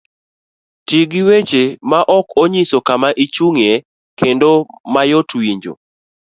[0.87, 3.73] Ti gi weche maok onyiso kama ichung'ye
[4.19, 4.49] kendo
[4.93, 5.73] mayot winjo.